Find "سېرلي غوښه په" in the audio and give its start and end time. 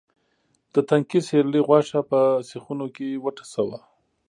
1.27-2.19